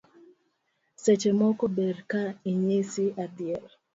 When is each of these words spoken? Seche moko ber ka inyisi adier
Seche 1.01 1.31
moko 1.39 1.63
ber 1.75 1.97
ka 2.11 2.23
inyisi 2.51 3.03
adier 3.23 3.67